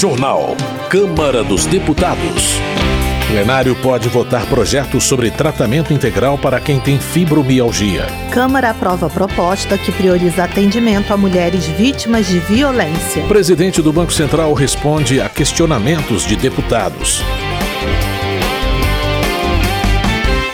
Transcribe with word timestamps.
Jornal. 0.00 0.56
Câmara 0.88 1.44
dos 1.44 1.66
Deputados. 1.66 2.54
Plenário 3.28 3.76
pode 3.82 4.08
votar 4.08 4.46
projetos 4.46 5.04
sobre 5.04 5.30
tratamento 5.30 5.92
integral 5.92 6.38
para 6.38 6.58
quem 6.58 6.80
tem 6.80 6.98
fibromialgia. 6.98 8.06
Câmara 8.32 8.70
aprova 8.70 9.10
proposta 9.10 9.76
que 9.76 9.92
prioriza 9.92 10.44
atendimento 10.44 11.12
a 11.12 11.18
mulheres 11.18 11.66
vítimas 11.66 12.26
de 12.26 12.38
violência. 12.38 13.22
Presidente 13.24 13.82
do 13.82 13.92
Banco 13.92 14.10
Central 14.10 14.54
responde 14.54 15.20
a 15.20 15.28
questionamentos 15.28 16.24
de 16.24 16.34
deputados. 16.34 17.22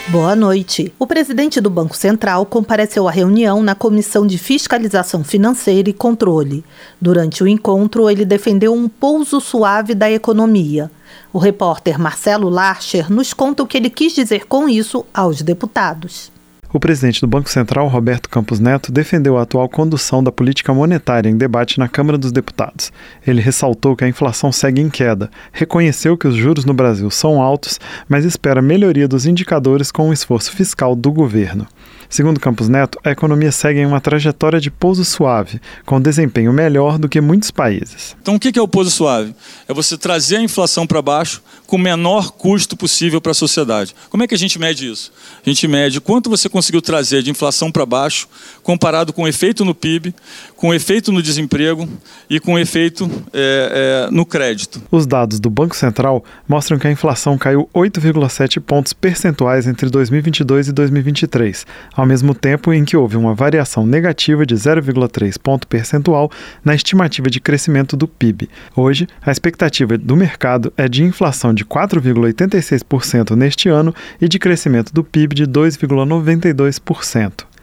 Boa 0.08 0.36
noite. 0.36 0.94
O 1.00 1.06
presidente 1.06 1.60
do 1.60 1.68
Banco 1.68 1.96
Central 1.96 2.46
compareceu 2.46 3.08
à 3.08 3.10
reunião 3.10 3.60
na 3.60 3.74
Comissão 3.74 4.24
de 4.24 4.38
Fiscalização 4.38 5.24
Financeira 5.24 5.90
e 5.90 5.92
Controle. 5.92 6.64
Durante 7.00 7.42
o 7.42 7.48
encontro, 7.48 8.08
ele 8.08 8.24
defendeu 8.24 8.72
um 8.72 8.88
pouso 8.88 9.40
suave 9.40 9.96
da 9.96 10.08
economia. 10.08 10.92
O 11.32 11.38
repórter 11.38 11.98
Marcelo 11.98 12.48
Larcher 12.48 13.10
nos 13.10 13.34
conta 13.34 13.64
o 13.64 13.66
que 13.66 13.76
ele 13.76 13.90
quis 13.90 14.14
dizer 14.14 14.46
com 14.46 14.68
isso 14.68 15.04
aos 15.12 15.42
deputados. 15.42 16.30
O 16.72 16.80
presidente 16.80 17.20
do 17.20 17.28
Banco 17.28 17.48
Central, 17.48 17.86
Roberto 17.86 18.28
Campos 18.28 18.58
Neto, 18.58 18.90
defendeu 18.90 19.38
a 19.38 19.42
atual 19.42 19.68
condução 19.68 20.22
da 20.22 20.32
política 20.32 20.74
monetária 20.74 21.30
em 21.30 21.36
debate 21.36 21.78
na 21.78 21.88
Câmara 21.88 22.18
dos 22.18 22.32
Deputados. 22.32 22.92
Ele 23.24 23.40
ressaltou 23.40 23.94
que 23.94 24.04
a 24.04 24.08
inflação 24.08 24.50
segue 24.50 24.80
em 24.82 24.90
queda, 24.90 25.30
reconheceu 25.52 26.18
que 26.18 26.26
os 26.26 26.34
juros 26.34 26.64
no 26.64 26.74
Brasil 26.74 27.08
são 27.10 27.40
altos, 27.40 27.78
mas 28.08 28.24
espera 28.24 28.60
melhoria 28.60 29.06
dos 29.06 29.26
indicadores 29.26 29.92
com 29.92 30.10
o 30.10 30.12
esforço 30.12 30.50
fiscal 30.52 30.96
do 30.96 31.12
governo. 31.12 31.66
Segundo 32.08 32.40
Campos 32.40 32.68
Neto, 32.68 32.98
a 33.04 33.10
economia 33.10 33.50
segue 33.50 33.80
em 33.80 33.86
uma 33.86 34.00
trajetória 34.00 34.60
de 34.60 34.70
pouso 34.70 35.04
suave, 35.04 35.60
com 35.84 36.00
desempenho 36.00 36.52
melhor 36.52 36.98
do 36.98 37.08
que 37.08 37.20
muitos 37.20 37.50
países. 37.50 38.16
Então, 38.20 38.36
o 38.36 38.40
que 38.40 38.58
é 38.58 38.62
o 38.62 38.68
pouso 38.68 38.90
suave? 38.90 39.34
É 39.68 39.74
você 39.74 39.96
trazer 39.96 40.36
a 40.36 40.42
inflação 40.42 40.86
para 40.86 41.02
baixo 41.02 41.42
com 41.66 41.76
o 41.76 41.78
menor 41.78 42.32
custo 42.32 42.76
possível 42.76 43.20
para 43.20 43.32
a 43.32 43.34
sociedade. 43.34 43.94
Como 44.08 44.22
é 44.22 44.26
que 44.26 44.34
a 44.34 44.38
gente 44.38 44.58
mede 44.58 44.90
isso? 44.90 45.12
A 45.44 45.48
gente 45.48 45.66
mede 45.66 46.00
quanto 46.00 46.30
você 46.30 46.48
conseguiu 46.48 46.80
trazer 46.80 47.22
de 47.22 47.30
inflação 47.30 47.72
para 47.72 47.84
baixo, 47.84 48.28
comparado 48.62 49.12
com 49.12 49.22
o 49.22 49.28
efeito 49.28 49.64
no 49.64 49.74
PIB, 49.74 50.14
com 50.56 50.68
o 50.68 50.74
efeito 50.74 51.10
no 51.10 51.22
desemprego 51.22 51.88
e 52.30 52.38
com 52.38 52.54
o 52.54 52.58
efeito 52.58 53.10
é, 53.32 54.06
é, 54.08 54.10
no 54.10 54.24
crédito. 54.24 54.80
Os 54.90 55.06
dados 55.06 55.40
do 55.40 55.50
Banco 55.50 55.76
Central 55.76 56.24
mostram 56.48 56.78
que 56.78 56.86
a 56.86 56.90
inflação 56.90 57.36
caiu 57.36 57.68
8,7 57.74 58.60
pontos 58.60 58.92
percentuais 58.92 59.66
entre 59.66 59.90
2022 59.90 60.68
e 60.68 60.72
2023 60.72 61.66
ao 61.96 62.06
mesmo 62.06 62.34
tempo 62.34 62.72
em 62.72 62.84
que 62.84 62.96
houve 62.96 63.16
uma 63.16 63.34
variação 63.34 63.86
negativa 63.86 64.44
de 64.44 64.54
0,3 64.54 65.36
ponto 65.42 65.66
percentual 65.66 66.30
na 66.64 66.74
estimativa 66.74 67.30
de 67.30 67.40
crescimento 67.40 67.96
do 67.96 68.06
PIB. 68.06 68.48
Hoje, 68.76 69.08
a 69.22 69.32
expectativa 69.32 69.96
do 69.96 70.14
mercado 70.14 70.72
é 70.76 70.88
de 70.88 71.02
inflação 71.02 71.54
de 71.54 71.64
4,86% 71.64 73.34
neste 73.34 73.68
ano 73.68 73.94
e 74.20 74.28
de 74.28 74.38
crescimento 74.38 74.92
do 74.92 75.02
PIB 75.02 75.34
de 75.34 75.46
2,92%. 75.46 77.55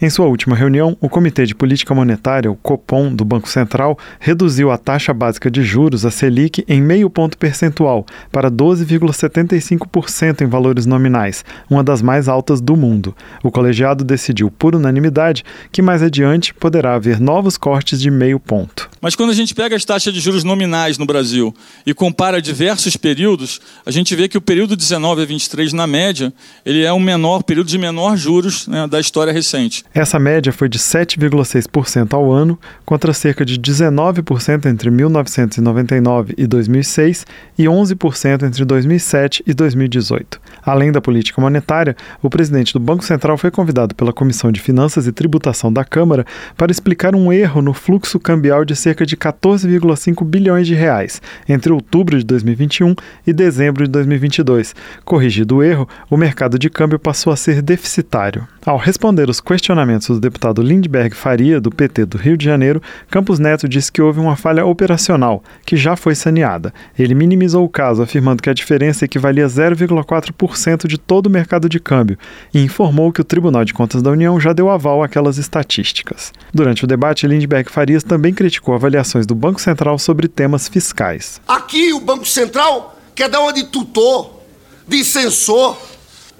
Em 0.00 0.08
sua 0.10 0.26
última 0.26 0.56
reunião, 0.56 0.96
o 1.00 1.08
Comitê 1.08 1.46
de 1.46 1.54
Política 1.54 1.94
Monetária, 1.94 2.50
o 2.50 2.56
Copom, 2.56 3.14
do 3.14 3.24
Banco 3.24 3.48
Central, 3.48 3.98
reduziu 4.18 4.70
a 4.70 4.78
taxa 4.78 5.12
básica 5.12 5.50
de 5.50 5.62
juros, 5.62 6.06
a 6.06 6.10
Selic, 6.10 6.64
em 6.68 6.80
meio 6.80 7.10
ponto 7.10 7.36
percentual, 7.36 8.06
para 8.32 8.50
12,75% 8.50 10.42
em 10.42 10.46
valores 10.46 10.86
nominais, 10.86 11.44
uma 11.68 11.84
das 11.84 12.02
mais 12.02 12.28
altas 12.28 12.60
do 12.60 12.76
mundo. 12.76 13.14
O 13.42 13.50
colegiado 13.50 14.04
decidiu, 14.04 14.50
por 14.50 14.74
unanimidade, 14.74 15.44
que 15.70 15.82
mais 15.82 16.02
adiante 16.02 16.52
poderá 16.54 16.94
haver 16.94 17.20
novos 17.20 17.56
cortes 17.56 18.00
de 18.00 18.10
meio 18.10 18.40
ponto. 18.40 18.88
Mas 19.00 19.14
quando 19.14 19.30
a 19.30 19.34
gente 19.34 19.54
pega 19.54 19.76
as 19.76 19.84
taxas 19.84 20.12
de 20.12 20.20
juros 20.20 20.44
nominais 20.44 20.98
no 20.98 21.06
Brasil 21.06 21.54
e 21.86 21.94
compara 21.94 22.40
diversos 22.42 22.96
períodos, 22.96 23.60
a 23.84 23.90
gente 23.90 24.14
vê 24.14 24.28
que 24.28 24.36
o 24.36 24.40
período 24.40 24.76
19 24.76 25.22
a 25.22 25.24
23, 25.24 25.72
na 25.72 25.86
média, 25.86 26.32
ele 26.64 26.82
é 26.82 26.92
o 26.92 27.00
menor 27.00 27.42
período 27.42 27.68
de 27.68 27.78
menor 27.78 28.16
juros 28.16 28.66
né, 28.66 28.86
da 28.86 29.00
história 29.00 29.32
recente. 29.32 29.69
Essa 29.94 30.18
média 30.18 30.52
foi 30.52 30.68
de 30.68 30.78
7,6% 30.78 32.12
ao 32.14 32.32
ano, 32.32 32.58
contra 32.84 33.12
cerca 33.12 33.44
de 33.44 33.58
19% 33.58 34.66
entre 34.66 34.90
1999 34.90 36.34
e 36.36 36.46
2006 36.46 37.26
e 37.56 37.64
11% 37.64 38.42
entre 38.42 38.64
2007 38.64 39.44
e 39.46 39.54
2018. 39.54 40.40
Além 40.62 40.90
da 40.92 41.00
política 41.00 41.40
monetária, 41.40 41.96
o 42.20 42.28
presidente 42.28 42.72
do 42.72 42.80
Banco 42.80 43.04
Central 43.04 43.38
foi 43.38 43.50
convidado 43.50 43.94
pela 43.94 44.12
Comissão 44.12 44.50
de 44.50 44.60
Finanças 44.60 45.06
e 45.06 45.12
Tributação 45.12 45.72
da 45.72 45.84
Câmara 45.84 46.26
para 46.56 46.72
explicar 46.72 47.14
um 47.14 47.32
erro 47.32 47.62
no 47.62 47.72
fluxo 47.72 48.18
cambial 48.18 48.64
de 48.64 48.74
cerca 48.74 49.06
de 49.06 49.16
14,5 49.16 50.24
bilhões 50.24 50.66
de 50.66 50.74
reais 50.74 51.22
entre 51.48 51.72
outubro 51.72 52.18
de 52.18 52.24
2021 52.24 52.94
e 53.26 53.32
dezembro 53.32 53.84
de 53.84 53.90
2022. 53.90 54.74
Corrigido 55.04 55.56
o 55.56 55.62
erro, 55.62 55.88
o 56.10 56.16
mercado 56.16 56.58
de 56.58 56.68
câmbio 56.68 56.98
passou 56.98 57.32
a 57.32 57.36
ser 57.36 57.62
deficitário. 57.62 58.46
Ao 58.64 58.76
responder 58.76 59.28
os 59.28 59.40
questionamentos 59.40 59.59
do 59.60 60.20
deputado 60.20 60.62
Lindbergh 60.62 61.14
Faria, 61.14 61.60
do 61.60 61.70
PT 61.70 62.06
do 62.06 62.18
Rio 62.18 62.36
de 62.36 62.44
Janeiro, 62.44 62.82
Campos 63.10 63.38
Neto 63.38 63.68
disse 63.68 63.92
que 63.92 64.02
houve 64.02 64.18
uma 64.18 64.36
falha 64.36 64.64
operacional, 64.64 65.42
que 65.64 65.76
já 65.76 65.94
foi 65.96 66.14
saneada. 66.14 66.72
Ele 66.98 67.14
minimizou 67.14 67.64
o 67.64 67.68
caso, 67.68 68.02
afirmando 68.02 68.42
que 68.42 68.50
a 68.50 68.54
diferença 68.54 69.04
equivalia 69.04 69.44
a 69.44 69.48
0,4% 69.48 70.86
de 70.86 70.98
todo 70.98 71.26
o 71.26 71.30
mercado 71.30 71.68
de 71.68 71.78
câmbio 71.78 72.18
e 72.52 72.62
informou 72.62 73.12
que 73.12 73.20
o 73.20 73.24
Tribunal 73.24 73.64
de 73.64 73.74
Contas 73.74 74.02
da 74.02 74.10
União 74.10 74.40
já 74.40 74.52
deu 74.52 74.70
aval 74.70 75.02
àquelas 75.02 75.38
estatísticas. 75.38 76.32
Durante 76.52 76.84
o 76.84 76.86
debate, 76.86 77.26
Lindbergh 77.26 77.70
Farias 77.70 78.02
também 78.02 78.32
criticou 78.32 78.74
avaliações 78.74 79.26
do 79.26 79.34
Banco 79.34 79.60
Central 79.60 79.98
sobre 79.98 80.26
temas 80.26 80.68
fiscais. 80.68 81.40
Aqui 81.46 81.92
o 81.92 82.00
Banco 82.00 82.26
Central 82.26 82.98
quer 83.14 83.28
dar 83.28 83.40
uma 83.40 83.52
de 83.52 83.64
tutor, 83.64 84.40
de 84.88 85.04
censor. 85.04 85.76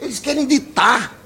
Eles 0.01 0.19
querem 0.19 0.47
ditar 0.47 1.20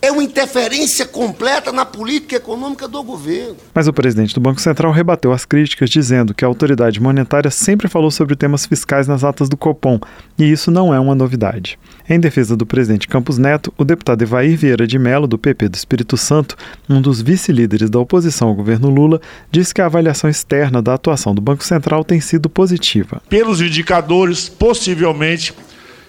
é 0.00 0.10
uma 0.12 0.22
interferência 0.22 1.06
completa 1.06 1.72
na 1.72 1.84
política 1.84 2.36
econômica 2.36 2.86
do 2.86 3.02
governo. 3.02 3.56
Mas 3.74 3.88
o 3.88 3.92
presidente 3.92 4.34
do 4.34 4.40
Banco 4.40 4.60
Central 4.60 4.92
rebateu 4.92 5.32
as 5.32 5.44
críticas, 5.44 5.90
dizendo 5.90 6.34
que 6.34 6.44
a 6.44 6.48
autoridade 6.48 7.00
monetária 7.00 7.50
sempre 7.50 7.88
falou 7.88 8.10
sobre 8.10 8.36
temas 8.36 8.64
fiscais 8.66 9.08
nas 9.08 9.24
atas 9.24 9.48
do 9.48 9.56
Copom, 9.56 9.98
e 10.38 10.44
isso 10.50 10.70
não 10.70 10.94
é 10.94 11.00
uma 11.00 11.14
novidade. 11.14 11.78
Em 12.08 12.18
defesa 12.18 12.56
do 12.56 12.64
presidente 12.64 13.08
Campos 13.08 13.38
Neto, 13.38 13.72
o 13.76 13.84
deputado 13.84 14.22
Evair 14.22 14.56
Vieira 14.56 14.86
de 14.86 14.98
Mello, 14.98 15.26
do 15.26 15.38
PP 15.38 15.68
do 15.68 15.74
Espírito 15.74 16.16
Santo, 16.16 16.56
um 16.88 17.00
dos 17.00 17.20
vice-líderes 17.20 17.90
da 17.90 17.98
oposição 17.98 18.48
ao 18.48 18.54
governo 18.54 18.88
Lula, 18.88 19.20
disse 19.50 19.74
que 19.74 19.80
a 19.80 19.86
avaliação 19.86 20.30
externa 20.30 20.80
da 20.80 20.94
atuação 20.94 21.34
do 21.34 21.40
Banco 21.40 21.64
Central 21.64 22.04
tem 22.04 22.20
sido 22.20 22.48
positiva. 22.48 23.20
Pelos 23.28 23.60
indicadores, 23.60 24.48
possivelmente, 24.48 25.52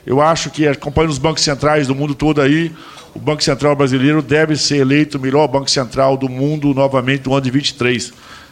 eu 0.09 0.20
acho 0.20 0.50
que 0.50 0.68
acompanhando 0.68 1.12
os 1.12 1.20
bancos 1.20 1.44
centrais 1.44 1.86
do 1.86 1.94
mundo 1.94 2.16
todo 2.16 2.42
aí, 2.42 2.72
o 3.14 3.20
Banco 3.20 3.44
Central 3.44 3.75
brasileiro 3.75 4.24
deve 4.24 4.56
ser 4.56 4.78
eleito 4.78 5.20
o 5.20 5.22
melhor 5.22 5.47
Banco 5.47 5.70
Central 5.70 6.18
do 6.18 6.28
mundo 6.28 6.74
novamente 6.74 7.28
no 7.28 7.34
ano 7.34 7.44
de 7.44 7.52
23 7.52 8.12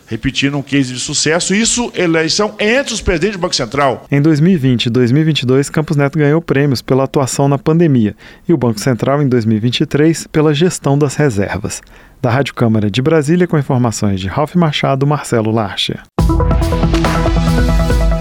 repetindo 0.09 0.57
um 0.57 0.62
case 0.62 0.94
de 0.94 1.00
sucesso. 1.01 1.53
Isso, 1.53 1.91
eleição 1.94 2.56
entre 2.59 2.94
os 2.94 3.01
presidentes 3.01 3.35
do 3.38 3.41
Banco 3.41 3.56
Central. 3.56 4.06
Em 4.09 4.22
2020 4.22 4.85
e 4.85 4.90
2022, 4.90 5.69
Campos 5.69 5.97
Neto 5.97 6.18
ganhou 6.18 6.41
prêmios 6.41 6.81
pela 6.81 7.03
atuação 7.03 7.50
na 7.50 7.57
pandemia 7.57 8.16
e 8.47 8.53
o 8.53 8.57
Banco 8.57 8.79
Central, 8.79 9.22
em 9.22 9.28
2023, 9.28 10.28
pela 10.28 10.53
gestão 10.53 10.97
das 10.97 11.16
reservas. 11.16 11.81
Da 12.22 12.31
Rádio 12.31 12.53
Câmara 12.53 12.89
de 12.89 13.01
Brasília, 13.01 13.47
com 13.47 13.57
informações 13.57 14.22
de 14.22 14.29
Ralph 14.29 14.56
Machado, 14.56 15.06
Marcelo 15.06 15.51
Larcher. 15.51 16.01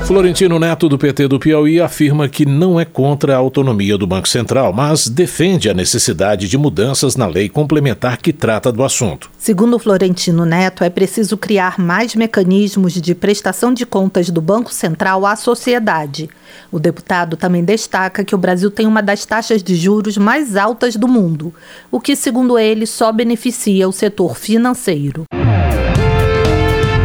Florentino 0.06 0.56
Neto, 0.60 0.88
do 0.88 0.96
PT 0.96 1.26
do 1.26 1.36
Piauí, 1.36 1.80
afirma 1.80 2.28
que 2.28 2.46
não 2.46 2.78
é 2.78 2.84
contra 2.84 3.34
a 3.34 3.38
autonomia 3.38 3.98
do 3.98 4.06
Banco 4.06 4.28
Central, 4.28 4.72
mas 4.72 5.08
defende 5.08 5.68
a 5.68 5.74
necessidade 5.74 6.48
de 6.48 6.56
mudanças 6.56 7.16
na 7.16 7.26
lei 7.26 7.48
complementar 7.48 8.16
que 8.18 8.32
trata 8.32 8.70
do 8.70 8.84
assunto. 8.84 9.28
Segundo 9.36 9.80
Florentino 9.80 10.44
Neto, 10.44 10.84
é 10.84 10.90
preciso 10.90 11.36
criar 11.36 11.76
mais 11.80 12.14
mecanismos 12.14 12.92
de 12.92 13.16
prestação 13.16 13.74
de 13.74 13.84
contas 13.84 14.30
do 14.30 14.40
Banco 14.40 14.72
Central 14.72 15.26
à 15.26 15.34
sociedade. 15.34 16.30
O 16.70 16.78
deputado 16.78 17.36
também 17.36 17.64
destaca 17.64 18.24
que 18.24 18.34
o 18.34 18.38
Brasil 18.38 18.70
tem 18.70 18.86
uma 18.86 19.02
das 19.02 19.26
taxas 19.26 19.60
de 19.60 19.74
juros 19.74 20.16
mais 20.16 20.54
altas 20.54 20.94
do 20.94 21.08
mundo, 21.08 21.52
o 21.90 21.98
que, 22.00 22.14
segundo 22.14 22.56
ele, 22.56 22.86
só 22.86 23.10
beneficia 23.10 23.88
o 23.88 23.92
setor 23.92 24.36
financeiro. 24.36 25.24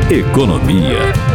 Economia. 0.08 1.31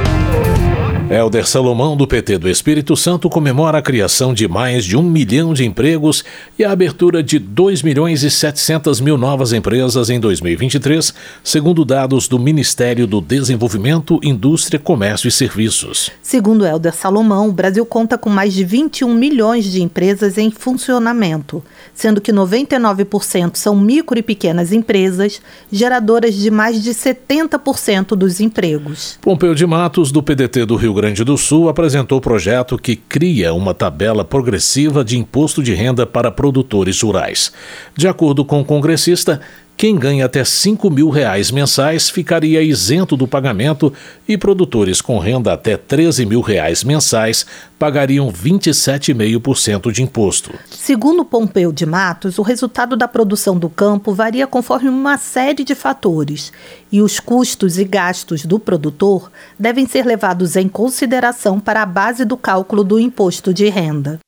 Helder 1.09 1.47
Salomão, 1.47 1.97
do 1.97 2.05
PT 2.05 2.37
do 2.37 2.49
Espírito 2.49 2.97
Santo, 2.97 3.31
comemora 3.31 3.79
a 3.79 3.83
criação 3.83 4.35
de 4.35 4.49
mais 4.49 4.85
de 4.85 4.97
um 4.97 5.05
milhão 5.05 5.55
de 5.55 5.65
empregos 5.65 6.25
e 6.59 6.65
a 6.65 6.73
abertura 6.73 7.23
de 7.23 7.39
2 7.39 7.83
milhões 7.83 8.25
e 8.25 8.31
700 8.31 9.01
mil 9.01 9.17
novas 9.17 9.53
empresas 9.53 10.11
em 10.11 10.19
2023, 10.19 11.15
segundo 11.45 11.85
dados 11.85 12.27
do 12.27 12.41
Ministério 12.41 13.07
do 13.07 13.21
Desenvolvimento, 13.21 14.19
Indústria, 14.21 14.81
Comércio 14.81 15.29
e 15.29 15.31
Serviços. 15.31 16.11
Segundo 16.21 16.67
Helder 16.67 16.93
Salomão, 16.93 17.51
o 17.51 17.53
Brasil 17.53 17.87
conta 17.87 18.19
com 18.19 18.29
mais 18.29 18.53
de 18.53 18.65
21 18.65 19.15
milhões 19.15 19.65
de 19.65 19.81
empresas 19.81 20.37
em 20.37 20.51
funcionamento, 20.51 21.63
sendo 21.95 22.21
que 22.21 22.33
99% 22.33 23.55
são 23.55 23.77
micro 23.77 24.19
e 24.19 24.23
pequenas 24.23 24.73
empresas, 24.73 25.41
geradoras 25.71 26.35
de 26.35 26.51
mais 26.51 26.83
de 26.83 26.91
70% 26.91 28.17
dos 28.17 28.41
empregos. 28.41 29.21
Pompeu 29.23 29.55
de 29.55 29.65
Matos, 29.65 30.11
do 30.11 30.21
PDT 30.21 30.65
do 30.67 30.75
Rio 30.75 30.96
Grande 30.97 31.23
do 31.25 31.37
Sul 31.37 31.69
apresentou 31.69 32.23
projeto 32.23 32.79
que 32.79 32.97
cria 32.97 33.53
uma 33.53 33.75
tabela 33.75 34.25
progressiva 34.25 35.05
de 35.05 35.19
imposto 35.19 35.63
de 35.63 35.75
renda 35.75 36.07
para 36.07 36.31
produtores 36.31 37.03
rurais. 37.03 37.53
De 37.95 38.09
acordo 38.09 38.47
com 38.47 38.63
o 38.63 38.65
congressista, 38.65 39.43
quem 39.77 39.97
ganha 39.97 40.25
até 40.25 40.43
5 40.43 40.89
mil 40.91 41.11
reais 41.11 41.51
mensais 41.51 42.09
ficaria 42.09 42.63
isento 42.63 43.17
do 43.17 43.29
pagamento 43.29 43.93
e 44.27 44.39
produtores 44.39 45.03
com 45.03 45.19
renda 45.19 45.53
até 45.53 45.77
13 45.77 46.25
mil 46.25 46.41
reais 46.41 46.83
mensais 46.83 47.45
pagariam 47.79 48.33
27,5% 48.33 49.93
de 49.93 50.03
imposto. 50.03 50.55
Segundo 50.71 51.27
Pompeu 51.27 51.71
de 51.71 51.85
Matos, 51.85 52.39
o 52.39 52.43
resultado 52.43 52.97
da 52.97 53.07
produção 53.07 53.59
do 53.59 53.69
campo 53.69 54.15
varia 54.15 54.47
conforme 54.47 54.89
uma 54.89 55.19
série 55.19 55.63
de 55.63 55.75
fatores 55.75 56.53
e 56.91 57.03
os 57.03 57.21
custos 57.21 57.79
e 57.79 57.85
gastos 57.85 58.47
do 58.47 58.59
produtor 58.59 59.31
devem 59.59 59.87
ser 59.87 60.07
levados 60.07 60.57
em 60.57 60.69
consideração 60.69 61.61
para 61.61 61.83
a 61.83 61.87
base 61.87 62.25
do 62.25 62.37
cálculo 62.37 62.83
do 62.83 62.99
imposto 62.99 63.53
de 63.53 63.69
renda. 63.69 64.19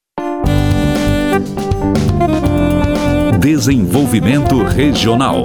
Desenvolvimento 3.40 4.64
Regional. 4.64 5.44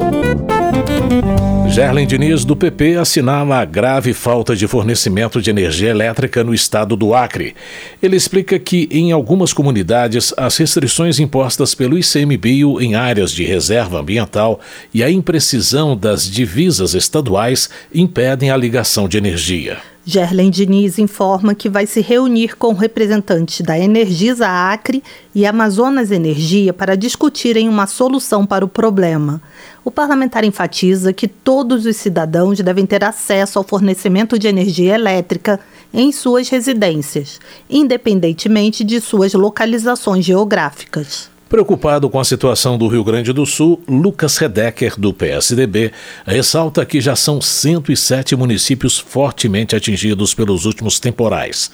Gerlen 1.69 2.07
Diniz, 2.07 2.43
do 2.43 2.55
PP, 2.55 2.95
assinala 2.95 3.59
a 3.59 3.65
grave 3.65 4.13
falta 4.13 4.55
de 4.55 4.67
fornecimento 4.67 5.39
de 5.39 5.51
energia 5.51 5.91
elétrica 5.91 6.43
no 6.43 6.55
estado 6.55 6.95
do 6.95 7.13
Acre. 7.13 7.55
Ele 8.01 8.15
explica 8.15 8.57
que, 8.57 8.89
em 8.91 9.11
algumas 9.11 9.53
comunidades, 9.53 10.33
as 10.35 10.57
restrições 10.57 11.19
impostas 11.19 11.75
pelo 11.75 11.95
ICMBio 11.95 12.81
em 12.81 12.95
áreas 12.95 13.31
de 13.31 13.43
reserva 13.43 13.99
ambiental 13.99 14.59
e 14.91 15.03
a 15.03 15.11
imprecisão 15.11 15.95
das 15.95 16.27
divisas 16.27 16.95
estaduais 16.95 17.69
impedem 17.93 18.49
a 18.49 18.57
ligação 18.57 19.07
de 19.07 19.19
energia. 19.19 19.92
Gerlen 20.05 20.49
Diniz 20.49 20.99
informa 20.99 21.55
que 21.55 21.69
vai 21.69 21.85
se 21.85 22.01
reunir 22.01 22.57
com 22.57 22.73
representantes 22.73 23.61
da 23.61 23.79
Energisa 23.79 24.45
Acre 24.47 25.01
e 25.33 25.45
Amazonas 25.45 26.11
Energia 26.11 26.73
para 26.73 26.97
discutirem 26.97 27.69
uma 27.69 27.87
solução 27.87 28.45
para 28.45 28.65
o 28.65 28.67
problema. 28.67 29.41
O 29.83 29.89
parlamentar 29.89 30.43
enfatiza 30.43 31.13
que 31.13 31.25
todos 31.27 31.85
os 31.85 31.95
cidadãos 31.95 32.59
devem 32.59 32.85
ter 32.85 33.01
acesso 33.01 33.57
ao 33.57 33.63
fornecimento 33.63 34.37
de 34.37 34.47
energia 34.47 34.93
elétrica 34.93 35.57
em 35.93 36.11
suas 36.11 36.49
residências, 36.49 37.39
independentemente 37.69 38.83
de 38.83 38.99
suas 38.99 39.33
localizações 39.33 40.25
geográficas. 40.25 41.32
Preocupado 41.53 42.09
com 42.09 42.19
a 42.19 42.25
situação 42.25 42.79
do 42.79 42.87
Rio 42.87 43.03
Grande 43.03 43.31
do 43.31 43.45
Sul, 43.45 43.79
Lucas 43.87 44.39
Redecker, 44.39 44.99
do 44.99 45.13
PSDB, 45.13 45.91
ressalta 46.25 46.83
que 46.83 46.99
já 46.99 47.15
são 47.15 47.39
107 47.39 48.35
municípios 48.35 48.97
fortemente 48.97 49.75
atingidos 49.75 50.33
pelos 50.33 50.65
últimos 50.65 50.99
temporais. 50.99 51.69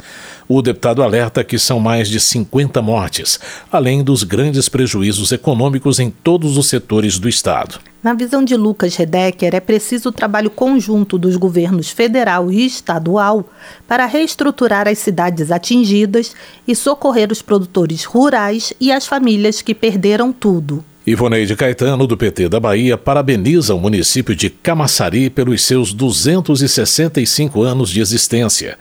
O 0.49 0.61
deputado 0.61 1.01
alerta 1.01 1.45
que 1.45 1.57
são 1.57 1.79
mais 1.79 2.09
de 2.09 2.19
50 2.19 2.81
mortes, 2.81 3.39
além 3.71 4.03
dos 4.03 4.23
grandes 4.23 4.67
prejuízos 4.67 5.31
econômicos 5.31 5.97
em 5.97 6.09
todos 6.09 6.57
os 6.57 6.67
setores 6.67 7.17
do 7.17 7.29
Estado. 7.29 7.79
Na 8.01 8.13
visão 8.13 8.45
de 8.45 8.55
Lucas 8.55 8.95
Redecker, 8.95 9.53
é 9.53 9.59
preciso 9.59 10.07
o 10.07 10.11
trabalho 10.11 10.49
conjunto 10.49 11.17
dos 11.17 11.35
governos 11.35 11.89
federal 11.89 12.49
e 12.49 12.65
estadual 12.65 13.49
para 13.85 14.05
reestruturar 14.05 14.87
as 14.87 14.99
cidades 14.99 15.51
atingidas 15.51 16.33
e 16.65 16.73
socorrer 16.73 17.29
os 17.29 17.41
produtores 17.41 18.05
rurais 18.05 18.71
e 18.79 18.89
as 18.89 19.05
famílias 19.05 19.61
que 19.61 19.75
perderam 19.75 20.31
tudo. 20.31 20.83
Ivoneide 21.09 21.55
Caetano, 21.55 22.05
do 22.05 22.15
PT 22.15 22.49
da 22.49 22.59
Bahia, 22.59 22.95
parabeniza 22.95 23.73
o 23.73 23.79
município 23.79 24.35
de 24.35 24.47
Camaçari 24.47 25.27
pelos 25.27 25.63
seus 25.63 25.91
265 25.91 27.63
anos 27.63 27.89
de 27.89 27.99
existência. 27.99 28.77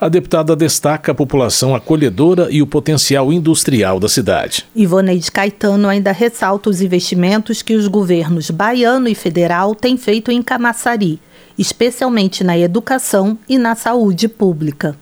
A 0.00 0.08
deputada 0.08 0.54
destaca 0.54 1.10
a 1.10 1.14
população 1.14 1.74
acolhedora 1.74 2.46
e 2.52 2.62
o 2.62 2.68
potencial 2.68 3.32
industrial 3.32 3.98
da 3.98 4.08
cidade. 4.08 4.64
Ivoneide 4.76 5.32
Caetano 5.32 5.88
ainda 5.88 6.12
ressalta 6.12 6.70
os 6.70 6.80
investimentos 6.80 7.62
que 7.62 7.74
os 7.74 7.88
governos 7.88 8.48
baiano 8.48 9.08
e 9.08 9.14
federal 9.16 9.74
têm 9.74 9.96
feito 9.96 10.30
em 10.30 10.40
Camaçari, 10.40 11.18
especialmente 11.58 12.44
na 12.44 12.56
educação 12.56 13.36
e 13.48 13.58
na 13.58 13.74
saúde 13.74 14.28
pública. 14.28 14.96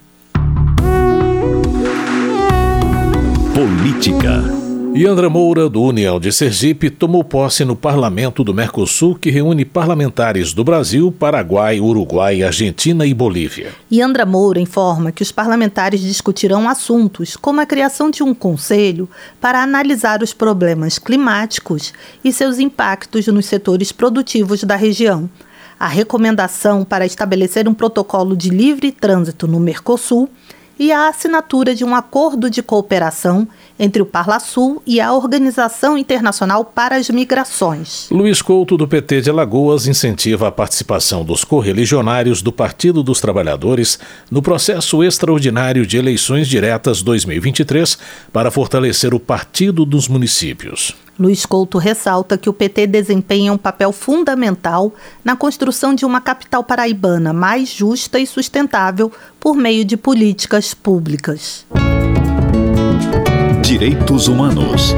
Política. 3.53 4.60
E 4.93 5.07
Andra 5.07 5.31
Moura, 5.31 5.69
do 5.69 5.83
União 5.83 6.19
de 6.19 6.33
Sergipe, 6.33 6.91
tomou 6.91 7.23
posse 7.23 7.65
no 7.65 7.77
Parlamento 7.77 8.43
do 8.43 8.53
Mercosul, 8.53 9.15
que 9.15 9.31
reúne 9.31 9.65
parlamentares 9.65 10.53
do 10.53 10.65
Brasil, 10.65 11.13
Paraguai, 11.13 11.81
Uruguai, 11.81 12.43
Argentina 12.43 13.07
e 13.07 13.15
Bolívia. 13.15 13.73
E 13.89 14.03
Andra 14.03 14.27
Moura 14.27 14.59
informa 14.59 15.13
que 15.13 15.23
os 15.23 15.31
parlamentares 15.31 16.01
discutirão 16.01 16.69
assuntos 16.69 17.37
como 17.37 17.61
a 17.61 17.67
criação 17.67 18.11
de 18.11 18.25
um 18.25 18.35
conselho 18.35 19.09
para 19.41 19.63
analisar 19.63 20.23
os 20.23 20.35
problemas 20.35 20.99
climáticos 20.99 21.93
e 22.25 22.33
seus 22.33 22.59
impactos 22.59 23.29
nos 23.29 23.47
setores 23.47 23.93
produtivos 23.93 24.65
da 24.65 24.75
região 24.75 25.31
a 25.79 25.87
recomendação 25.87 26.85
para 26.85 27.07
estabelecer 27.07 27.67
um 27.67 27.73
protocolo 27.73 28.37
de 28.37 28.51
livre 28.51 28.93
trânsito 28.93 29.49
no 29.49 29.59
Mercosul 29.59 30.29
e 30.81 30.91
a 30.91 31.09
assinatura 31.09 31.75
de 31.75 31.85
um 31.85 31.95
acordo 31.95 32.49
de 32.49 32.63
cooperação 32.63 33.47
entre 33.79 34.01
o 34.01 34.07
Parlasul 34.07 34.83
e 34.87 34.99
a 34.99 35.13
Organização 35.13 35.99
Internacional 35.99 36.65
para 36.65 36.97
as 36.97 37.11
Migrações. 37.11 38.09
Luiz 38.11 38.41
Couto, 38.41 38.79
do 38.79 38.89
PT 38.89 39.21
de 39.21 39.29
Alagoas, 39.29 39.87
incentiva 39.87 40.49
a 40.49 40.53
participação 40.53 41.23
dos 41.23 41.45
correligionários 41.45 42.41
do 42.41 42.51
Partido 42.51 43.03
dos 43.03 43.21
Trabalhadores 43.21 43.99
no 44.31 44.41
processo 44.41 45.05
extraordinário 45.05 45.87
de 45.87 45.99
eleições 45.99 46.49
diretas 46.49 47.03
2023 47.03 47.99
para 48.33 48.51
fortalecer 48.51 49.13
o 49.13 49.21
Partido 49.21 49.85
dos 49.85 50.09
Municípios. 50.09 50.97
Luiz 51.21 51.45
Couto 51.45 51.77
ressalta 51.77 52.39
que 52.39 52.49
o 52.49 52.53
PT 52.53 52.87
desempenha 52.87 53.53
um 53.53 53.59
papel 53.59 53.93
fundamental 53.93 54.91
na 55.23 55.37
construção 55.37 55.95
de 55.95 56.07
uma 56.07 56.19
capital 56.19 56.65
paraibana 56.65 57.31
mais 57.31 57.69
justa 57.69 58.19
e 58.19 58.27
sustentável 58.27 59.13
por 59.39 59.55
meio 59.55 59.85
de 59.85 59.99
políticas 59.99 60.73
públicas. 60.73 61.67
Direitos 63.61 64.29
Humanos. 64.29 64.95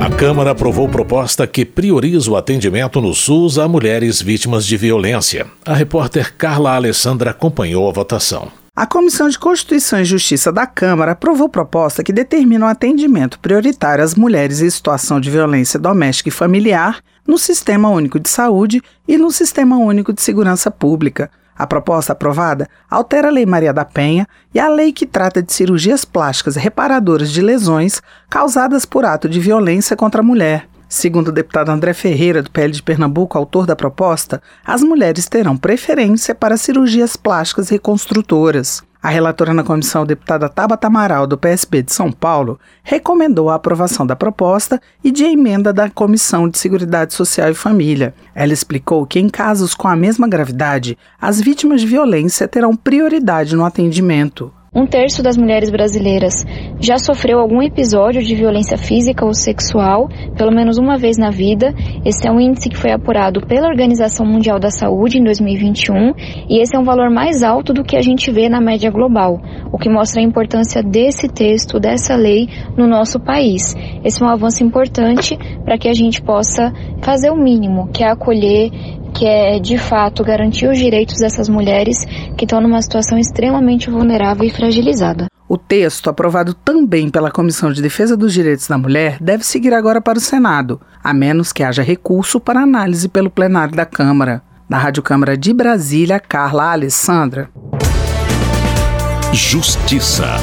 A 0.00 0.08
Câmara 0.08 0.52
aprovou 0.52 0.88
proposta 0.88 1.44
que 1.44 1.64
prioriza 1.64 2.30
o 2.30 2.36
atendimento 2.36 3.00
no 3.00 3.12
SUS 3.12 3.58
a 3.58 3.66
mulheres 3.66 4.22
vítimas 4.22 4.64
de 4.64 4.76
violência. 4.76 5.48
A 5.64 5.74
repórter 5.74 6.36
Carla 6.36 6.76
Alessandra 6.76 7.32
acompanhou 7.32 7.88
a 7.88 7.92
votação. 7.92 8.59
A 8.74 8.86
Comissão 8.86 9.28
de 9.28 9.38
Constituição 9.38 10.00
e 10.00 10.04
Justiça 10.04 10.52
da 10.52 10.64
Câmara 10.64 11.12
aprovou 11.12 11.48
proposta 11.48 12.04
que 12.04 12.12
determina 12.12 12.64
o 12.64 12.68
um 12.68 12.70
atendimento 12.70 13.38
prioritário 13.40 14.02
às 14.02 14.14
mulheres 14.14 14.60
em 14.60 14.70
situação 14.70 15.20
de 15.20 15.28
violência 15.28 15.78
doméstica 15.78 16.28
e 16.28 16.32
familiar 16.32 17.02
no 17.26 17.36
Sistema 17.36 17.88
Único 17.90 18.20
de 18.20 18.28
Saúde 18.28 18.80
e 19.08 19.18
no 19.18 19.32
Sistema 19.32 19.76
Único 19.76 20.12
de 20.12 20.22
Segurança 20.22 20.70
Pública. 20.70 21.30
A 21.58 21.66
proposta 21.66 22.12
aprovada 22.12 22.68
altera 22.88 23.28
a 23.28 23.30
Lei 23.30 23.44
Maria 23.44 23.72
da 23.72 23.84
Penha 23.84 24.26
e 24.54 24.60
a 24.60 24.68
lei 24.68 24.92
que 24.92 25.04
trata 25.04 25.42
de 25.42 25.52
cirurgias 25.52 26.04
plásticas 26.04 26.54
reparadoras 26.54 27.30
de 27.32 27.42
lesões 27.42 28.00
causadas 28.30 28.86
por 28.86 29.04
ato 29.04 29.28
de 29.28 29.40
violência 29.40 29.96
contra 29.96 30.20
a 30.20 30.24
mulher. 30.24 30.68
Segundo 30.92 31.28
o 31.28 31.32
deputado 31.32 31.68
André 31.68 31.94
Ferreira, 31.94 32.42
do 32.42 32.50
PL 32.50 32.72
de 32.72 32.82
Pernambuco, 32.82 33.38
autor 33.38 33.64
da 33.64 33.76
proposta, 33.76 34.42
as 34.66 34.82
mulheres 34.82 35.28
terão 35.28 35.56
preferência 35.56 36.34
para 36.34 36.56
cirurgias 36.56 37.14
plásticas 37.16 37.68
reconstrutoras. 37.68 38.82
A 39.00 39.08
relatora 39.08 39.54
na 39.54 39.62
comissão, 39.62 40.04
deputada 40.04 40.48
Tabata 40.48 40.88
Amaral, 40.88 41.28
do 41.28 41.38
PSB 41.38 41.84
de 41.84 41.92
São 41.92 42.10
Paulo, 42.10 42.58
recomendou 42.82 43.48
a 43.48 43.54
aprovação 43.54 44.04
da 44.04 44.16
proposta 44.16 44.80
e 45.02 45.12
de 45.12 45.22
emenda 45.22 45.72
da 45.72 45.88
Comissão 45.88 46.48
de 46.48 46.58
Seguridade 46.58 47.14
Social 47.14 47.50
e 47.50 47.54
Família. 47.54 48.12
Ela 48.34 48.52
explicou 48.52 49.06
que, 49.06 49.20
em 49.20 49.28
casos 49.28 49.76
com 49.76 49.86
a 49.86 49.94
mesma 49.94 50.26
gravidade, 50.26 50.98
as 51.20 51.40
vítimas 51.40 51.82
de 51.82 51.86
violência 51.86 52.48
terão 52.48 52.74
prioridade 52.74 53.54
no 53.54 53.64
atendimento. 53.64 54.52
Um 54.72 54.86
terço 54.86 55.20
das 55.20 55.36
mulheres 55.36 55.68
brasileiras 55.68 56.32
já 56.78 56.96
sofreu 56.96 57.40
algum 57.40 57.60
episódio 57.60 58.22
de 58.22 58.36
violência 58.36 58.78
física 58.78 59.26
ou 59.26 59.34
sexual, 59.34 60.08
pelo 60.36 60.52
menos 60.52 60.78
uma 60.78 60.96
vez 60.96 61.18
na 61.18 61.28
vida. 61.28 61.74
Esse 62.04 62.28
é 62.28 62.30
um 62.30 62.38
índice 62.38 62.68
que 62.68 62.76
foi 62.76 62.92
apurado 62.92 63.44
pela 63.48 63.66
Organização 63.66 64.24
Mundial 64.24 64.60
da 64.60 64.70
Saúde 64.70 65.18
em 65.18 65.24
2021 65.24 66.14
e 66.48 66.62
esse 66.62 66.76
é 66.76 66.78
um 66.78 66.84
valor 66.84 67.10
mais 67.10 67.42
alto 67.42 67.72
do 67.72 67.82
que 67.82 67.96
a 67.96 68.00
gente 68.00 68.30
vê 68.30 68.48
na 68.48 68.60
média 68.60 68.92
global, 68.92 69.40
o 69.72 69.76
que 69.76 69.90
mostra 69.90 70.20
a 70.20 70.24
importância 70.24 70.84
desse 70.84 71.26
texto, 71.26 71.80
dessa 71.80 72.14
lei 72.14 72.48
no 72.76 72.86
nosso 72.86 73.18
país. 73.18 73.74
Esse 74.04 74.22
é 74.22 74.24
um 74.24 74.30
avanço 74.30 74.62
importante 74.62 75.36
para 75.64 75.76
que 75.78 75.88
a 75.88 75.94
gente 75.94 76.22
possa 76.22 76.72
fazer 77.02 77.30
o 77.30 77.36
mínimo, 77.36 77.88
que 77.92 78.04
é 78.04 78.08
acolher 78.08 78.70
que 79.10 79.26
é 79.26 79.58
de 79.58 79.78
fato 79.78 80.24
garantir 80.24 80.68
os 80.68 80.78
direitos 80.78 81.18
dessas 81.18 81.48
mulheres 81.48 82.04
que 82.36 82.44
estão 82.44 82.60
numa 82.60 82.80
situação 82.82 83.18
extremamente 83.18 83.90
vulnerável 83.90 84.44
e 84.44 84.50
fragilizada. 84.50 85.26
O 85.48 85.58
texto, 85.58 86.08
aprovado 86.08 86.54
também 86.54 87.10
pela 87.10 87.30
Comissão 87.30 87.72
de 87.72 87.82
Defesa 87.82 88.16
dos 88.16 88.32
Direitos 88.32 88.68
da 88.68 88.78
Mulher, 88.78 89.16
deve 89.20 89.44
seguir 89.44 89.74
agora 89.74 90.00
para 90.00 90.18
o 90.18 90.20
Senado, 90.20 90.80
a 91.02 91.12
menos 91.12 91.52
que 91.52 91.64
haja 91.64 91.82
recurso 91.82 92.38
para 92.38 92.60
análise 92.60 93.08
pelo 93.08 93.28
plenário 93.28 93.74
da 93.74 93.84
Câmara. 93.84 94.42
Da 94.68 94.78
Rádio 94.78 95.02
Câmara 95.02 95.36
de 95.36 95.52
Brasília, 95.52 96.20
Carla 96.20 96.70
Alessandra. 96.70 97.50
Justiça. 99.32 100.36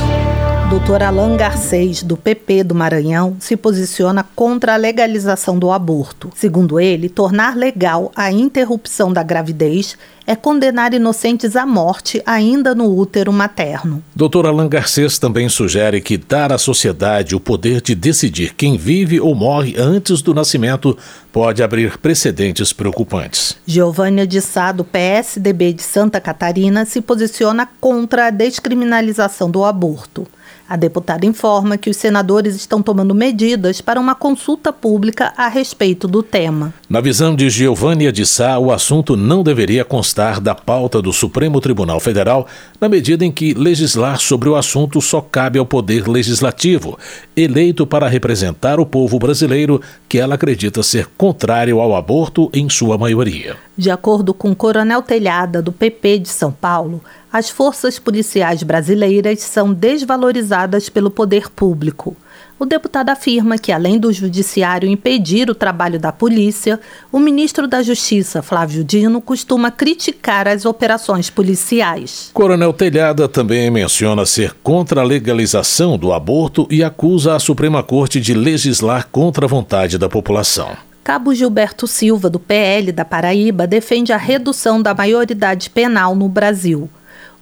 Doutor 0.70 1.02
Alain 1.02 1.38
Garcês, 1.38 2.04
do 2.04 2.18
PP 2.18 2.66
do 2.66 2.76
Maranhão, 2.76 3.38
se 3.40 3.56
posiciona 3.56 4.26
contra 4.36 4.74
a 4.74 4.76
legalização 4.76 5.58
do 5.58 5.72
aborto. 5.72 6.30
Segundo 6.36 6.78
ele, 6.78 7.08
tornar 7.08 7.56
legal 7.56 8.12
a 8.14 8.34
interrupção 8.34 9.14
da 9.14 9.24
gravidez 9.24 9.98
é 10.28 10.36
condenar 10.36 10.94
inocentes 10.94 11.56
à 11.56 11.66
morte 11.66 12.22
ainda 12.26 12.76
no 12.76 12.94
útero 12.94 13.32
materno. 13.32 14.04
Doutor 14.14 14.46
Alain 14.46 14.68
Garcês 14.68 15.18
também 15.18 15.48
sugere 15.48 16.02
que 16.02 16.18
dar 16.18 16.52
à 16.52 16.58
sociedade 16.58 17.34
o 17.34 17.40
poder 17.40 17.82
de 17.82 17.96
decidir 17.96 18.54
quem 18.54 18.78
vive 18.78 19.22
ou 19.22 19.34
morre 19.34 19.76
antes 19.78 20.22
do 20.22 20.34
nascimento 20.34 20.98
pode 21.32 21.64
abrir 21.64 21.98
precedentes 21.98 22.74
preocupantes. 22.74 23.56
Giovânia 23.66 24.28
de 24.28 24.42
Sá, 24.42 24.74
do 24.74 24.84
PSDB 24.84 25.72
de 25.72 25.84
Santa 25.84 26.20
Catarina, 26.20 26.84
se 26.84 27.00
posiciona 27.00 27.68
contra 27.80 28.28
a 28.28 28.30
descriminalização 28.30 29.50
do 29.50 29.64
aborto. 29.64 30.28
A 30.70 30.76
deputada 30.76 31.26
informa 31.26 31.78
que 31.78 31.90
os 31.90 31.96
senadores 31.96 32.54
estão 32.54 32.82
tomando 32.82 33.16
medidas 33.16 33.80
para 33.80 34.00
uma 34.00 34.14
consulta 34.14 34.74
pública 34.74 35.32
a 35.38 35.48
respeito 35.48 36.10
do 36.10 36.22
tema. 36.22 36.74
Na 36.90 37.00
visão 37.00 37.34
de 37.34 37.50
Giovânia 37.50 38.12
de 38.12 38.26
Sá, 38.26 38.60
o 38.60 38.70
assunto 38.70 39.16
não 39.16 39.44
deveria 39.44 39.86
constar 39.86 40.17
da 40.18 40.56
pauta 40.56 41.00
do 41.00 41.14
Supremo 41.14 41.62
Tribunal 41.62 42.00
Federal, 42.00 42.48
na 42.82 42.90
medida 42.90 43.24
em 43.24 43.32
que 43.32 43.54
legislar 43.54 44.20
sobre 44.20 44.50
o 44.50 44.56
assunto 44.56 45.00
só 45.00 45.22
cabe 45.22 45.60
ao 45.60 45.66
Poder 45.66 46.08
Legislativo, 46.08 46.98
eleito 47.36 47.86
para 47.86 48.08
representar 48.08 48.80
o 48.80 48.86
povo 48.86 49.20
brasileiro, 49.20 49.80
que 50.10 50.18
ela 50.18 50.34
acredita 50.34 50.82
ser 50.82 51.08
contrário 51.16 51.80
ao 51.80 51.96
aborto 51.96 52.50
em 52.52 52.68
sua 52.68 52.98
maioria. 52.98 53.56
De 53.78 53.92
acordo 53.92 54.34
com 54.34 54.56
Coronel 54.56 55.04
Telhada, 55.04 55.62
do 55.62 55.72
PP 55.72 56.20
de 56.20 56.30
São 56.30 56.52
Paulo, 56.52 57.00
as 57.32 57.52
forças 57.52 58.00
policiais 58.00 58.64
brasileiras 58.64 59.42
são 59.42 59.72
desvalorizadas 59.72 60.90
pelo 60.90 61.12
poder 61.12 61.52
público. 61.52 62.18
O 62.60 62.66
deputado 62.66 63.10
afirma 63.10 63.56
que, 63.58 63.72
além 63.72 64.00
do 64.00 64.12
judiciário 64.12 64.90
impedir 64.90 65.48
o 65.48 65.54
trabalho 65.54 66.00
da 66.00 66.12
polícia, 66.12 66.80
o 67.12 67.20
ministro 67.20 67.68
da 67.68 67.84
Justiça, 67.84 68.42
Flávio 68.42 68.84
Dino, 68.84 69.22
costuma 69.22 69.70
criticar 69.70 70.48
as 70.48 70.66
operações 70.66 71.30
policiais. 71.30 72.32
Coronel 72.34 72.74
Telhada 72.74 73.28
também 73.28 73.70
menciona 73.70 74.26
ser 74.26 74.56
contra 74.64 75.02
a 75.02 75.04
legalização 75.04 76.00
do 76.00 76.12
aborto 76.12 76.68
e 76.72 76.84
acusa 76.84 77.36
a 77.36 77.40
Suprema 77.40 77.84
Corte 77.84 78.20
de 78.20 78.34
legislar 78.34 79.08
contra 79.12 79.46
a 79.46 79.50
vontade 79.50 80.00
da 80.00 80.10
população. 80.10 80.76
Cabo 81.04 81.36
Gilberto 81.36 81.86
Silva, 81.86 82.28
do 82.28 82.40
PL 82.40 82.92
da 82.92 83.06
Paraíba, 83.06 83.68
defende 83.68 84.12
a 84.12 84.18
redução 84.18 84.82
da 84.82 84.96
maioridade 84.96 85.70
penal 85.70 86.16
no 86.16 86.28
Brasil. 86.28 86.90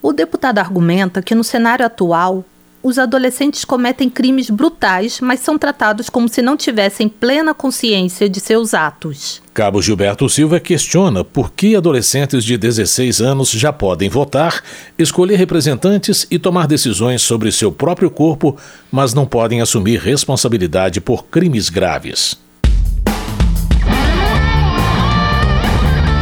O 0.01 0.11
deputado 0.11 0.59
argumenta 0.59 1.21
que 1.21 1.33
no 1.33 1.43
cenário 1.43 1.85
atual, 1.85 2.43
os 2.85 2.99
adolescentes 2.99 3.65
cometem 3.65 4.07
crimes 4.07 4.47
brutais, 4.47 5.19
mas 5.19 5.39
são 5.39 5.57
tratados 5.57 6.07
como 6.07 6.29
se 6.29 6.39
não 6.39 6.55
tivessem 6.55 7.09
plena 7.09 7.51
consciência 7.51 8.29
de 8.29 8.39
seus 8.39 8.75
atos. 8.75 9.41
Cabo 9.55 9.81
Gilberto 9.81 10.29
Silva 10.29 10.59
questiona 10.59 11.23
por 11.23 11.51
que 11.51 11.75
adolescentes 11.75 12.45
de 12.45 12.55
16 12.55 13.21
anos 13.21 13.49
já 13.49 13.73
podem 13.73 14.07
votar, 14.07 14.61
escolher 14.99 15.35
representantes 15.35 16.27
e 16.29 16.37
tomar 16.37 16.67
decisões 16.67 17.23
sobre 17.23 17.51
seu 17.51 17.71
próprio 17.71 18.11
corpo, 18.11 18.55
mas 18.91 19.15
não 19.15 19.25
podem 19.25 19.61
assumir 19.61 19.99
responsabilidade 19.99 21.01
por 21.01 21.25
crimes 21.25 21.69
graves. 21.69 22.37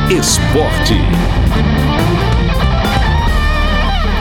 Esporte. 0.10 0.96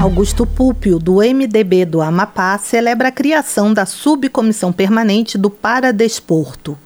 Augusto 0.03 0.45
Púpio, 0.45 0.99
do 0.99 1.19
MDB 1.19 1.85
do 1.85 2.03
Amapá, 2.03 2.59
celebra 2.59 3.07
a 3.07 3.13
criação 3.13 3.73
da 3.73 3.87
subcomissão 3.87 4.73
permanente 4.73 5.39
do 5.39 5.49
Paradesporto. 5.49 6.77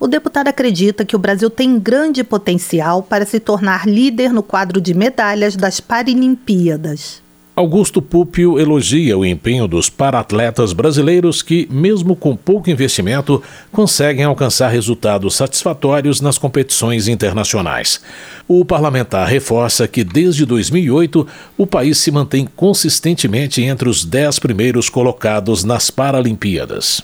O 0.00 0.08
deputado 0.08 0.48
acredita 0.48 1.04
que 1.04 1.14
o 1.14 1.18
Brasil 1.18 1.50
tem 1.50 1.78
grande 1.78 2.24
potencial 2.24 3.02
para 3.02 3.26
se 3.26 3.38
tornar 3.38 3.86
líder 3.86 4.32
no 4.32 4.42
quadro 4.42 4.80
de 4.80 4.94
medalhas 4.94 5.54
das 5.54 5.80
Paralimpíadas. 5.80 7.21
Augusto 7.54 8.00
Púpio 8.00 8.58
elogia 8.58 9.16
o 9.18 9.26
empenho 9.26 9.68
dos 9.68 9.90
paratletas 9.90 10.72
brasileiros 10.72 11.42
que, 11.42 11.68
mesmo 11.70 12.16
com 12.16 12.34
pouco 12.34 12.70
investimento, 12.70 13.42
conseguem 13.70 14.24
alcançar 14.24 14.68
resultados 14.68 15.34
satisfatórios 15.34 16.22
nas 16.22 16.38
competições 16.38 17.08
internacionais. 17.08 18.00
O 18.48 18.64
parlamentar 18.64 19.28
reforça 19.28 19.86
que, 19.86 20.02
desde 20.02 20.46
2008, 20.46 21.26
o 21.58 21.66
país 21.66 21.98
se 21.98 22.10
mantém 22.10 22.48
consistentemente 22.56 23.62
entre 23.62 23.86
os 23.86 24.02
dez 24.02 24.38
primeiros 24.38 24.88
colocados 24.88 25.62
nas 25.62 25.90
Paralimpíadas. 25.90 27.02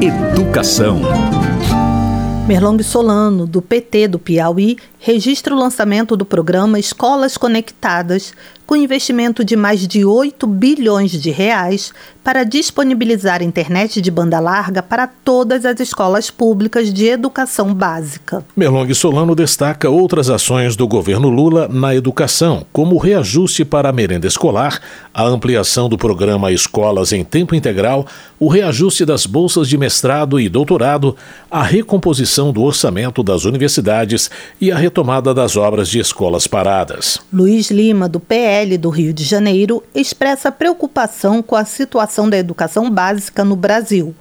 Educação. 0.00 1.02
Merlong 2.48 2.82
Solano, 2.82 3.46
do 3.46 3.62
PT 3.62 4.08
do 4.08 4.18
Piauí, 4.18 4.76
registra 5.04 5.52
o 5.52 5.58
lançamento 5.58 6.16
do 6.16 6.24
programa 6.24 6.78
Escolas 6.78 7.36
Conectadas, 7.36 8.32
com 8.64 8.76
investimento 8.76 9.44
de 9.44 9.56
mais 9.56 9.86
de 9.86 10.04
8 10.04 10.46
bilhões 10.46 11.10
de 11.10 11.30
reais 11.30 11.92
para 12.22 12.44
disponibilizar 12.44 13.42
internet 13.42 14.00
de 14.00 14.10
banda 14.10 14.38
larga 14.38 14.82
para 14.82 15.06
todas 15.06 15.66
as 15.66 15.80
escolas 15.80 16.30
públicas 16.30 16.92
de 16.92 17.06
educação 17.06 17.74
básica. 17.74 18.44
Merlong 18.56 18.94
Solano 18.94 19.34
destaca 19.34 19.90
outras 19.90 20.30
ações 20.30 20.76
do 20.76 20.86
governo 20.86 21.28
Lula 21.28 21.68
na 21.68 21.94
educação, 21.94 22.64
como 22.72 22.94
o 22.94 22.98
reajuste 22.98 23.64
para 23.64 23.88
a 23.88 23.92
merenda 23.92 24.26
escolar, 24.26 24.80
a 25.12 25.24
ampliação 25.24 25.88
do 25.88 25.98
programa 25.98 26.52
Escolas 26.52 27.12
em 27.12 27.24
Tempo 27.24 27.56
Integral, 27.56 28.06
o 28.38 28.48
reajuste 28.48 29.04
das 29.04 29.26
bolsas 29.26 29.68
de 29.68 29.76
mestrado 29.76 30.38
e 30.38 30.48
doutorado, 30.48 31.16
a 31.50 31.62
recomposição 31.62 32.52
do 32.52 32.62
orçamento 32.62 33.22
das 33.22 33.44
universidades 33.44 34.30
e 34.60 34.70
a 34.70 34.76
retomada 34.92 35.32
das 35.32 35.56
obras 35.56 35.88
de 35.88 35.98
escolas 35.98 36.46
paradas. 36.46 37.18
Luiz 37.32 37.70
Lima, 37.70 38.10
do 38.10 38.20
PL 38.20 38.76
do 38.76 38.90
Rio 38.90 39.14
de 39.14 39.24
Janeiro, 39.24 39.82
expressa 39.94 40.52
preocupação 40.52 41.42
com 41.42 41.56
a 41.56 41.64
situação 41.64 42.28
da 42.28 42.36
educação 42.36 42.90
básica 42.90 43.42
no 43.42 43.56
Brasil. 43.56 44.14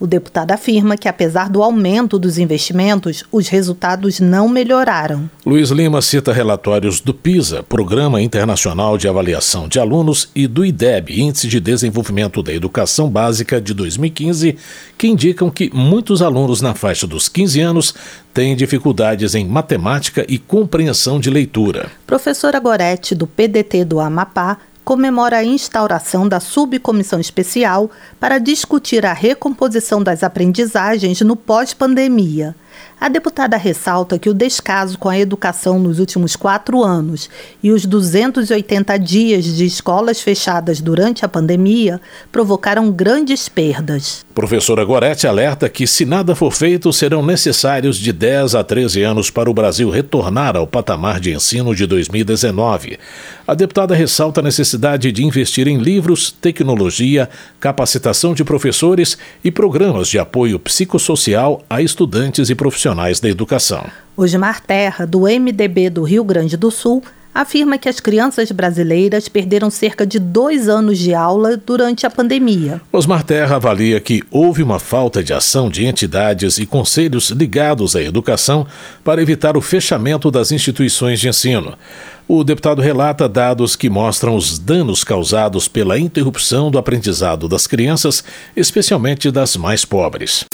O 0.00 0.06
deputado 0.06 0.52
afirma 0.52 0.96
que, 0.96 1.08
apesar 1.08 1.48
do 1.48 1.62
aumento 1.62 2.18
dos 2.18 2.38
investimentos, 2.38 3.24
os 3.32 3.48
resultados 3.48 4.20
não 4.20 4.48
melhoraram. 4.48 5.28
Luiz 5.44 5.70
Lima 5.70 6.00
cita 6.00 6.32
relatórios 6.32 7.00
do 7.00 7.12
PISA, 7.12 7.62
Programa 7.62 8.22
Internacional 8.22 8.96
de 8.96 9.08
Avaliação 9.08 9.66
de 9.66 9.80
Alunos, 9.80 10.30
e 10.34 10.46
do 10.46 10.64
IDEB, 10.64 11.20
Índice 11.20 11.48
de 11.48 11.58
Desenvolvimento 11.58 12.42
da 12.42 12.52
Educação 12.52 13.08
Básica 13.10 13.60
de 13.60 13.74
2015, 13.74 14.56
que 14.96 15.08
indicam 15.08 15.50
que 15.50 15.70
muitos 15.74 16.22
alunos 16.22 16.60
na 16.60 16.74
faixa 16.74 17.06
dos 17.06 17.28
15 17.28 17.60
anos 17.60 17.94
têm 18.32 18.54
dificuldades 18.54 19.34
em 19.34 19.44
matemática 19.44 20.24
e 20.28 20.38
compreensão 20.38 21.18
de 21.18 21.28
leitura. 21.28 21.90
Professora 22.06 22.60
Gorete, 22.60 23.14
do 23.14 23.26
PDT 23.26 23.84
do 23.84 23.98
Amapá, 23.98 24.58
comemora 24.88 25.36
a 25.36 25.44
instauração 25.44 26.26
da 26.26 26.40
subcomissão 26.40 27.20
especial 27.20 27.90
para 28.18 28.38
discutir 28.38 29.04
a 29.04 29.12
recomposição 29.12 30.02
das 30.02 30.22
aprendizagens 30.22 31.20
no 31.20 31.36
pós-pandemia. 31.36 32.56
A 33.00 33.08
deputada 33.08 33.56
ressalta 33.56 34.18
que 34.18 34.28
o 34.28 34.34
descaso 34.34 34.98
com 34.98 35.08
a 35.08 35.16
educação 35.16 35.78
nos 35.78 36.00
últimos 36.00 36.34
quatro 36.34 36.82
anos 36.82 37.30
e 37.62 37.70
os 37.70 37.86
280 37.86 38.98
dias 38.98 39.44
de 39.44 39.64
escolas 39.64 40.20
fechadas 40.20 40.80
durante 40.80 41.24
a 41.24 41.28
pandemia 41.28 42.00
provocaram 42.32 42.90
grandes 42.90 43.48
perdas. 43.48 44.26
Professora 44.34 44.84
Goretti 44.84 45.28
alerta 45.28 45.68
que, 45.68 45.86
se 45.86 46.04
nada 46.04 46.34
for 46.34 46.52
feito, 46.52 46.92
serão 46.92 47.24
necessários 47.24 47.96
de 47.96 48.12
10 48.12 48.56
a 48.56 48.64
13 48.64 49.02
anos 49.02 49.30
para 49.30 49.48
o 49.48 49.54
Brasil 49.54 49.90
retornar 49.90 50.56
ao 50.56 50.66
patamar 50.66 51.20
de 51.20 51.32
ensino 51.32 51.74
de 51.74 51.86
2019. 51.86 52.98
A 53.46 53.54
deputada 53.54 53.94
ressalta 53.94 54.40
a 54.40 54.44
necessidade 54.44 55.10
de 55.10 55.24
investir 55.24 55.68
em 55.68 55.78
livros, 55.78 56.30
tecnologia, 56.30 57.28
capacitação 57.60 58.34
de 58.34 58.44
professores 58.44 59.16
e 59.42 59.50
programas 59.50 60.08
de 60.08 60.18
apoio 60.18 60.58
psicossocial 60.58 61.62
a 61.70 61.80
estudantes 61.80 62.50
e 62.50 62.54
profissionais 62.68 63.18
da 63.18 63.30
educação. 63.30 63.86
Osmar 64.14 64.60
Terra, 64.60 65.06
do 65.06 65.20
MDB 65.20 65.88
do 65.88 66.02
Rio 66.02 66.22
Grande 66.22 66.54
do 66.54 66.70
Sul, 66.70 67.02
afirma 67.34 67.78
que 67.78 67.88
as 67.88 67.98
crianças 67.98 68.50
brasileiras 68.50 69.28
perderam 69.28 69.70
cerca 69.70 70.06
de 70.06 70.18
dois 70.18 70.68
anos 70.68 70.98
de 70.98 71.14
aula 71.14 71.56
durante 71.56 72.04
a 72.04 72.10
pandemia. 72.10 72.80
Osmar 72.92 73.22
Terra 73.22 73.56
avalia 73.56 74.00
que 74.00 74.22
houve 74.30 74.62
uma 74.62 74.78
falta 74.78 75.22
de 75.22 75.32
ação 75.32 75.70
de 75.70 75.86
entidades 75.86 76.58
e 76.58 76.66
conselhos 76.66 77.30
ligados 77.30 77.96
à 77.96 78.02
educação 78.02 78.66
para 79.02 79.22
evitar 79.22 79.56
o 79.56 79.62
fechamento 79.62 80.30
das 80.30 80.52
instituições 80.52 81.20
de 81.20 81.28
ensino. 81.28 81.74
O 82.26 82.44
deputado 82.44 82.82
relata 82.82 83.26
dados 83.26 83.76
que 83.76 83.88
mostram 83.88 84.36
os 84.36 84.58
danos 84.58 85.02
causados 85.04 85.68
pela 85.68 85.98
interrupção 85.98 86.70
do 86.70 86.76
aprendizado 86.76 87.48
das 87.48 87.66
crianças, 87.66 88.22
especialmente 88.54 89.30
das 89.30 89.56
mais 89.56 89.84
pobres. 89.86 90.44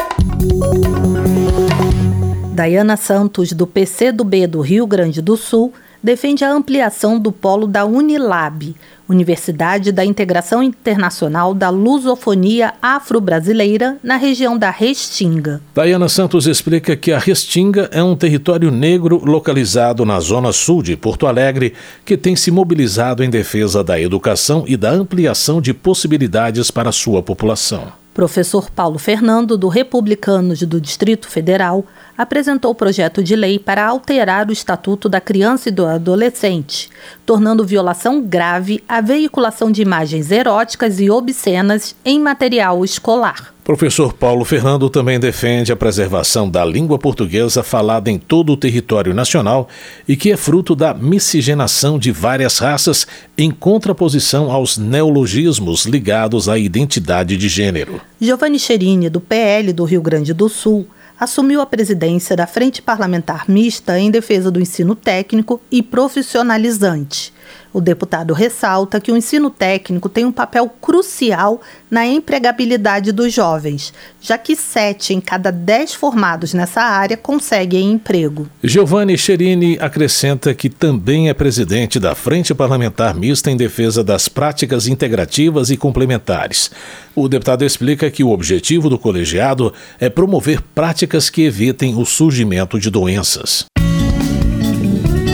Dayana 2.54 2.96
Santos, 2.96 3.52
do 3.52 3.66
PCdoB 3.66 4.46
do 4.46 4.60
Rio 4.60 4.86
Grande 4.86 5.20
do 5.20 5.36
Sul, 5.36 5.72
defende 6.00 6.44
a 6.44 6.52
ampliação 6.52 7.18
do 7.18 7.32
polo 7.32 7.66
da 7.66 7.84
Unilab, 7.84 8.76
Universidade 9.08 9.90
da 9.90 10.04
Integração 10.04 10.62
Internacional 10.62 11.52
da 11.52 11.68
Lusofonia 11.68 12.72
Afro-Brasileira, 12.80 13.98
na 14.04 14.16
região 14.16 14.56
da 14.56 14.70
Restinga. 14.70 15.60
Dayana 15.74 16.08
Santos 16.08 16.46
explica 16.46 16.94
que 16.94 17.10
a 17.10 17.18
Restinga 17.18 17.88
é 17.90 18.04
um 18.04 18.14
território 18.14 18.70
negro 18.70 19.20
localizado 19.24 20.04
na 20.04 20.20
zona 20.20 20.52
sul 20.52 20.80
de 20.80 20.96
Porto 20.96 21.26
Alegre, 21.26 21.74
que 22.04 22.16
tem 22.16 22.36
se 22.36 22.52
mobilizado 22.52 23.24
em 23.24 23.28
defesa 23.28 23.82
da 23.82 24.00
educação 24.00 24.62
e 24.68 24.76
da 24.76 24.92
ampliação 24.92 25.60
de 25.60 25.74
possibilidades 25.74 26.70
para 26.70 26.92
sua 26.92 27.20
população. 27.20 28.03
Professor 28.14 28.70
Paulo 28.70 28.96
Fernando, 28.96 29.58
do 29.58 29.66
Republicanos 29.66 30.62
do 30.62 30.80
Distrito 30.80 31.28
Federal, 31.28 31.84
apresentou 32.16 32.72
projeto 32.72 33.24
de 33.24 33.34
lei 33.34 33.58
para 33.58 33.84
alterar 33.84 34.48
o 34.48 34.52
Estatuto 34.52 35.08
da 35.08 35.20
Criança 35.20 35.68
e 35.68 35.72
do 35.72 35.84
Adolescente, 35.84 36.88
tornando 37.26 37.66
violação 37.66 38.22
grave 38.22 38.84
a 38.88 39.00
veiculação 39.00 39.70
de 39.72 39.82
imagens 39.82 40.30
eróticas 40.30 41.00
e 41.00 41.10
obscenas 41.10 41.96
em 42.04 42.20
material 42.20 42.84
escolar. 42.84 43.53
Professor 43.64 44.12
Paulo 44.12 44.44
Fernando 44.44 44.90
também 44.90 45.18
defende 45.18 45.72
a 45.72 45.76
preservação 45.76 46.50
da 46.50 46.62
língua 46.62 46.98
portuguesa 46.98 47.62
falada 47.62 48.10
em 48.10 48.18
todo 48.18 48.52
o 48.52 48.58
território 48.58 49.14
nacional 49.14 49.70
e 50.06 50.14
que 50.16 50.30
é 50.30 50.36
fruto 50.36 50.76
da 50.76 50.92
miscigenação 50.92 51.98
de 51.98 52.12
várias 52.12 52.58
raças 52.58 53.06
em 53.38 53.50
contraposição 53.50 54.52
aos 54.52 54.76
neologismos 54.76 55.86
ligados 55.86 56.46
à 56.46 56.58
identidade 56.58 57.38
de 57.38 57.48
gênero. 57.48 58.02
Giovanni 58.20 58.58
Cherini, 58.58 59.08
do 59.08 59.18
PL 59.18 59.72
do 59.72 59.84
Rio 59.84 60.02
Grande 60.02 60.34
do 60.34 60.50
Sul, 60.50 60.86
assumiu 61.18 61.62
a 61.62 61.66
presidência 61.66 62.36
da 62.36 62.46
Frente 62.46 62.82
Parlamentar 62.82 63.48
Mista 63.48 63.98
em 63.98 64.10
defesa 64.10 64.50
do 64.50 64.60
ensino 64.60 64.94
técnico 64.94 65.58
e 65.70 65.82
profissionalizante. 65.82 67.32
O 67.74 67.80
deputado 67.80 68.32
ressalta 68.32 69.00
que 69.00 69.10
o 69.10 69.16
ensino 69.16 69.50
técnico 69.50 70.08
tem 70.08 70.24
um 70.24 70.30
papel 70.30 70.72
crucial 70.80 71.60
na 71.90 72.06
empregabilidade 72.06 73.10
dos 73.10 73.32
jovens, 73.32 73.92
já 74.20 74.38
que 74.38 74.54
sete 74.54 75.12
em 75.12 75.20
cada 75.20 75.50
dez 75.50 75.92
formados 75.92 76.54
nessa 76.54 76.82
área 76.82 77.16
conseguem 77.16 77.90
emprego. 77.90 78.48
Giovanni 78.62 79.18
Cherini 79.18 79.76
acrescenta 79.80 80.54
que 80.54 80.70
também 80.70 81.28
é 81.28 81.34
presidente 81.34 81.98
da 81.98 82.14
Frente 82.14 82.54
Parlamentar 82.54 83.12
Mista 83.12 83.50
em 83.50 83.56
defesa 83.56 84.04
das 84.04 84.28
práticas 84.28 84.86
integrativas 84.86 85.68
e 85.68 85.76
complementares. 85.76 86.70
O 87.12 87.28
deputado 87.28 87.64
explica 87.64 88.08
que 88.08 88.22
o 88.22 88.30
objetivo 88.30 88.88
do 88.88 88.96
colegiado 88.96 89.74
é 89.98 90.08
promover 90.08 90.62
práticas 90.62 91.28
que 91.28 91.42
evitem 91.42 91.96
o 91.96 92.04
surgimento 92.04 92.78
de 92.78 92.88
doenças. 92.88 93.64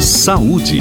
Saúde. 0.00 0.80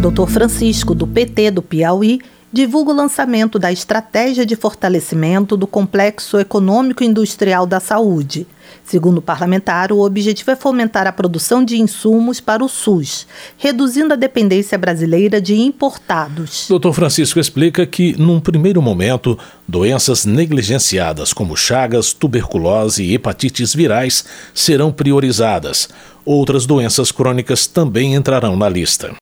Dr. 0.00 0.26
Francisco, 0.28 0.94
do 0.94 1.06
PT 1.06 1.50
do 1.50 1.60
Piauí, 1.60 2.22
divulga 2.50 2.90
o 2.90 2.94
lançamento 2.94 3.58
da 3.58 3.70
Estratégia 3.70 4.46
de 4.46 4.56
Fortalecimento 4.56 5.58
do 5.58 5.66
Complexo 5.66 6.38
Econômico 6.38 7.04
Industrial 7.04 7.66
da 7.66 7.80
Saúde. 7.80 8.46
Segundo 8.84 9.18
o 9.18 9.22
parlamentar, 9.22 9.92
o 9.92 10.00
objetivo 10.00 10.50
é 10.50 10.56
fomentar 10.56 11.06
a 11.06 11.12
produção 11.12 11.64
de 11.64 11.80
insumos 11.80 12.40
para 12.40 12.64
o 12.64 12.68
SUS, 12.68 13.26
reduzindo 13.56 14.14
a 14.14 14.16
dependência 14.16 14.76
brasileira 14.76 15.40
de 15.40 15.54
importados. 15.54 16.68
Dr. 16.68 16.92
Francisco 16.92 17.38
explica 17.38 17.86
que, 17.86 18.20
num 18.20 18.40
primeiro 18.40 18.82
momento, 18.82 19.38
doenças 19.66 20.24
negligenciadas 20.24 21.32
como 21.32 21.56
chagas, 21.56 22.12
tuberculose 22.12 23.02
e 23.04 23.14
hepatites 23.14 23.74
virais 23.74 24.24
serão 24.52 24.92
priorizadas. 24.92 25.88
Outras 26.24 26.66
doenças 26.66 27.12
crônicas 27.12 27.66
também 27.66 28.14
entrarão 28.14 28.56
na 28.56 28.68
lista 28.68 29.14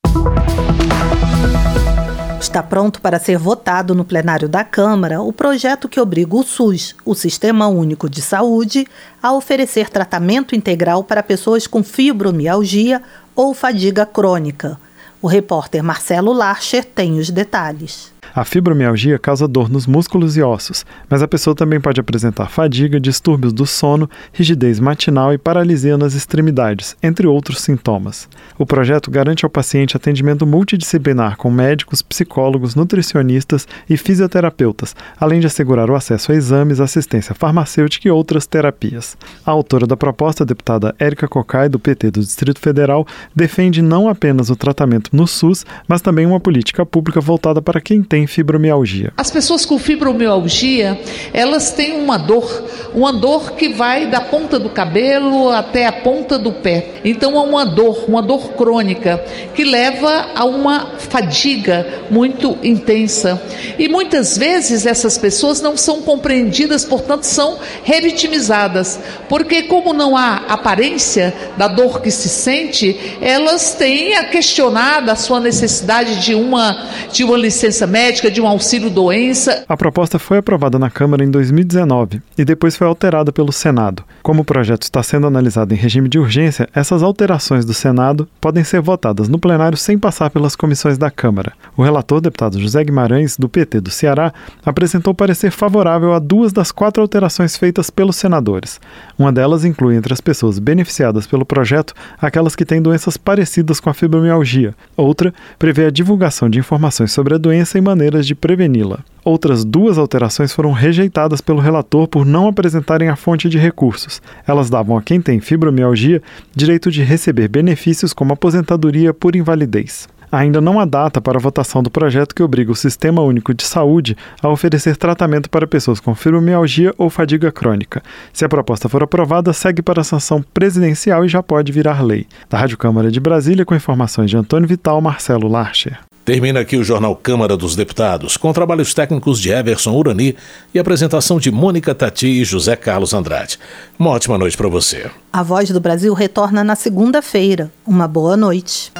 está 2.40 2.62
pronto 2.62 3.00
para 3.00 3.18
ser 3.18 3.36
votado 3.36 3.94
no 3.94 4.04
plenário 4.04 4.48
da 4.48 4.62
Câmara 4.62 5.20
o 5.20 5.32
projeto 5.32 5.88
que 5.88 6.00
obriga 6.00 6.36
o 6.36 6.42
SUS, 6.42 6.94
o 7.04 7.14
Sistema 7.14 7.66
Único 7.66 8.08
de 8.08 8.22
Saúde, 8.22 8.86
a 9.22 9.32
oferecer 9.32 9.90
tratamento 9.90 10.54
integral 10.54 11.02
para 11.02 11.22
pessoas 11.22 11.66
com 11.66 11.82
fibromialgia 11.82 13.02
ou 13.34 13.52
fadiga 13.54 14.06
crônica. 14.06 14.78
O 15.20 15.26
repórter 15.26 15.82
Marcelo 15.82 16.32
Larcher 16.32 16.84
tem 16.84 17.18
os 17.18 17.28
detalhes. 17.28 18.12
A 18.38 18.44
fibromialgia 18.44 19.18
causa 19.18 19.48
dor 19.48 19.68
nos 19.68 19.84
músculos 19.84 20.36
e 20.36 20.42
ossos, 20.42 20.86
mas 21.10 21.24
a 21.24 21.26
pessoa 21.26 21.56
também 21.56 21.80
pode 21.80 22.00
apresentar 22.00 22.48
fadiga, 22.48 23.00
distúrbios 23.00 23.52
do 23.52 23.66
sono, 23.66 24.08
rigidez 24.32 24.78
matinal 24.78 25.34
e 25.34 25.38
paralisia 25.38 25.98
nas 25.98 26.14
extremidades, 26.14 26.96
entre 27.02 27.26
outros 27.26 27.60
sintomas. 27.60 28.28
O 28.56 28.64
projeto 28.64 29.10
garante 29.10 29.44
ao 29.44 29.50
paciente 29.50 29.96
atendimento 29.96 30.46
multidisciplinar 30.46 31.36
com 31.36 31.50
médicos, 31.50 32.00
psicólogos, 32.00 32.76
nutricionistas 32.76 33.66
e 33.90 33.96
fisioterapeutas, 33.96 34.94
além 35.18 35.40
de 35.40 35.48
assegurar 35.48 35.90
o 35.90 35.96
acesso 35.96 36.30
a 36.30 36.36
exames, 36.36 36.78
assistência 36.78 37.34
farmacêutica 37.34 38.06
e 38.06 38.10
outras 38.12 38.46
terapias. 38.46 39.18
A 39.44 39.50
autora 39.50 39.84
da 39.84 39.96
proposta, 39.96 40.44
a 40.44 40.46
deputada 40.46 40.94
Érica 41.00 41.26
Cocai, 41.26 41.68
do 41.68 41.80
PT 41.80 42.12
do 42.12 42.20
Distrito 42.20 42.60
Federal, 42.60 43.04
defende 43.34 43.82
não 43.82 44.08
apenas 44.08 44.48
o 44.48 44.54
tratamento 44.54 45.10
no 45.12 45.26
SUS, 45.26 45.66
mas 45.88 46.00
também 46.00 46.24
uma 46.24 46.38
política 46.38 46.86
pública 46.86 47.20
voltada 47.20 47.60
para 47.60 47.80
quem 47.80 48.00
tem 48.00 48.27
fibromialgia. 48.28 49.12
As 49.16 49.30
pessoas 49.30 49.64
com 49.64 49.78
fibromialgia, 49.78 51.00
elas 51.32 51.72
têm 51.72 52.00
uma 52.00 52.18
dor, 52.18 52.64
uma 52.94 53.12
dor 53.12 53.52
que 53.52 53.70
vai 53.70 54.06
da 54.06 54.20
ponta 54.20 54.58
do 54.58 54.68
cabelo 54.68 55.50
até 55.50 55.86
a 55.86 55.92
ponta 55.92 56.38
do 56.38 56.52
pé. 56.52 57.00
Então 57.04 57.36
é 57.36 57.40
uma 57.40 57.64
dor, 57.64 58.04
uma 58.06 58.22
dor 58.22 58.50
crônica 58.52 59.22
que 59.54 59.64
leva 59.64 60.28
a 60.34 60.44
uma 60.44 60.92
fadiga 60.98 62.04
muito 62.10 62.58
intensa. 62.62 63.40
E 63.78 63.88
muitas 63.88 64.36
vezes 64.36 64.86
essas 64.86 65.16
pessoas 65.16 65.60
não 65.60 65.76
são 65.76 66.02
compreendidas, 66.02 66.84
portanto 66.84 67.24
são 67.24 67.58
revitimizadas, 67.82 69.00
porque 69.28 69.62
como 69.62 69.92
não 69.92 70.16
há 70.16 70.42
aparência 70.48 71.34
da 71.56 71.66
dor 71.66 72.00
que 72.00 72.10
se 72.10 72.28
sente, 72.28 73.18
elas 73.20 73.74
têm 73.74 74.14
a 74.14 74.24
questionar 74.24 75.08
a 75.08 75.16
sua 75.16 75.40
necessidade 75.40 76.20
de 76.20 76.34
uma 76.34 76.88
de 77.12 77.24
uma 77.24 77.36
licença 77.36 77.86
médica 77.86 78.07
médica, 78.08 78.30
de 78.30 78.40
um 78.40 78.46
auxílio 78.46 78.88
doença. 78.88 79.64
A 79.68 79.76
proposta 79.76 80.18
foi 80.18 80.38
aprovada 80.38 80.78
na 80.78 80.88
Câmara 80.88 81.22
em 81.22 81.30
2019 81.30 82.22
e 82.38 82.44
depois 82.44 82.74
foi 82.74 82.86
alterada 82.86 83.30
pelo 83.30 83.52
Senado. 83.52 84.02
Como 84.22 84.40
o 84.40 84.44
projeto 84.44 84.84
está 84.84 85.02
sendo 85.02 85.26
analisado 85.26 85.74
em 85.74 85.76
regime 85.76 86.08
de 86.08 86.18
urgência, 86.18 86.66
essas 86.74 87.02
alterações 87.02 87.66
do 87.66 87.74
Senado 87.74 88.26
podem 88.40 88.64
ser 88.64 88.80
votadas 88.80 89.28
no 89.28 89.38
plenário 89.38 89.76
sem 89.76 89.98
passar 89.98 90.30
pelas 90.30 90.56
comissões 90.56 90.96
da 90.96 91.10
Câmara. 91.10 91.52
O 91.76 91.82
relator, 91.82 92.22
deputado 92.22 92.58
José 92.58 92.82
Guimarães, 92.82 93.36
do 93.36 93.46
PT 93.46 93.80
do 93.82 93.90
Ceará, 93.90 94.32
apresentou 94.64 95.12
parecer 95.12 95.50
favorável 95.50 96.14
a 96.14 96.18
duas 96.18 96.50
das 96.50 96.72
quatro 96.72 97.02
alterações 97.02 97.58
feitas 97.58 97.90
pelos 97.90 98.16
senadores. 98.16 98.80
Uma 99.18 99.30
delas 99.30 99.66
inclui 99.66 99.96
entre 99.96 100.14
as 100.14 100.20
pessoas 100.20 100.58
beneficiadas 100.58 101.26
pelo 101.26 101.44
projeto 101.44 101.92
aquelas 102.18 102.56
que 102.56 102.64
têm 102.64 102.80
doenças 102.80 103.18
parecidas 103.18 103.80
com 103.80 103.90
a 103.90 103.94
fibromialgia. 103.94 104.74
Outra 104.96 105.34
prevê 105.58 105.84
a 105.84 105.90
divulgação 105.90 106.48
de 106.48 106.58
informações 106.58 107.12
sobre 107.12 107.34
a 107.34 107.38
doença 107.38 107.76
e 107.76 107.82
maneiras 107.98 108.24
de 108.24 108.34
preveni-la. 108.34 109.00
Outras 109.24 109.64
duas 109.64 109.98
alterações 109.98 110.52
foram 110.52 110.70
rejeitadas 110.70 111.40
pelo 111.40 111.58
relator 111.58 112.06
por 112.06 112.24
não 112.24 112.46
apresentarem 112.46 113.08
a 113.08 113.16
fonte 113.16 113.48
de 113.48 113.58
recursos. 113.58 114.22
Elas 114.46 114.70
davam 114.70 114.96
a 114.96 115.02
quem 115.02 115.20
tem 115.20 115.40
fibromialgia 115.40 116.22
direito 116.54 116.92
de 116.92 117.02
receber 117.02 117.48
benefícios 117.48 118.12
como 118.12 118.32
aposentadoria 118.32 119.12
por 119.12 119.34
invalidez. 119.34 120.08
Ainda 120.30 120.60
não 120.60 120.78
há 120.78 120.84
data 120.84 121.20
para 121.20 121.38
a 121.38 121.40
votação 121.40 121.82
do 121.82 121.90
projeto 121.90 122.34
que 122.34 122.42
obriga 122.42 122.70
o 122.70 122.76
Sistema 122.76 123.22
Único 123.22 123.54
de 123.54 123.64
Saúde 123.64 124.16
a 124.42 124.48
oferecer 124.48 124.96
tratamento 124.96 125.48
para 125.48 125.66
pessoas 125.66 126.00
com 126.00 126.14
fibromialgia 126.14 126.94
ou 126.98 127.08
fadiga 127.08 127.50
crônica. 127.50 128.02
Se 128.32 128.44
a 128.44 128.48
proposta 128.48 128.88
for 128.88 129.02
aprovada, 129.02 129.52
segue 129.54 129.82
para 129.82 130.02
a 130.02 130.04
sanção 130.04 130.44
presidencial 130.54 131.24
e 131.24 131.28
já 131.28 131.42
pode 131.42 131.72
virar 131.72 132.02
lei. 132.02 132.26
Da 132.48 132.58
Rádio 132.58 132.76
Câmara 132.76 133.10
de 133.10 133.18
Brasília, 133.18 133.64
com 133.64 133.74
informações 133.74 134.30
de 134.30 134.36
Antônio 134.36 134.68
Vital, 134.68 135.00
Marcelo 135.00 135.48
Larcher. 135.48 135.98
Termina 136.28 136.60
aqui 136.60 136.76
o 136.76 136.84
Jornal 136.84 137.16
Câmara 137.16 137.56
dos 137.56 137.74
Deputados, 137.74 138.36
com 138.36 138.52
trabalhos 138.52 138.92
técnicos 138.92 139.40
de 139.40 139.48
Everson 139.48 139.92
Urani 139.92 140.36
e 140.74 140.78
apresentação 140.78 141.40
de 141.40 141.50
Mônica 141.50 141.94
Tati 141.94 142.26
e 142.26 142.44
José 142.44 142.76
Carlos 142.76 143.14
Andrade. 143.14 143.58
Uma 143.98 144.10
ótima 144.10 144.36
noite 144.36 144.54
para 144.54 144.68
você. 144.68 145.10
A 145.32 145.42
Voz 145.42 145.70
do 145.70 145.80
Brasil 145.80 146.12
retorna 146.12 146.62
na 146.62 146.76
segunda-feira. 146.76 147.72
Uma 147.86 148.06
boa 148.06 148.36
noite. 148.36 148.92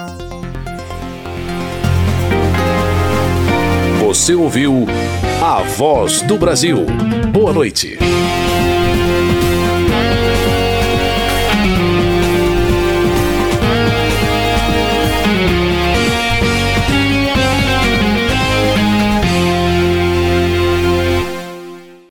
Você 4.07 4.35
ouviu 4.35 4.87
A 5.43 5.63
Voz 5.65 6.23
do 6.23 6.39
Brasil. 6.39 6.87
Boa 7.31 7.53
noite. 7.53 7.99